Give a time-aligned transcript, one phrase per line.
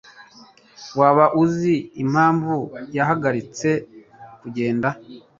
[0.99, 2.55] Waba uzi impamvu
[2.97, 3.69] yahagaritse
[4.41, 4.89] kugenda?